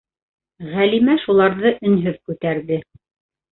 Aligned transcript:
Ғәлимә 0.71 1.17
шуларҙы 1.27 1.73
өнһөҙ 1.91 2.19
күтәрҙе. 2.25 2.83